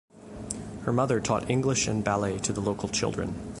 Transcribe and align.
Her 0.81 0.91
mother 0.91 1.19
taught 1.19 1.47
English 1.47 1.87
and 1.87 2.03
ballet 2.03 2.39
to 2.39 2.51
the 2.51 2.59
local 2.59 2.89
children. 2.89 3.35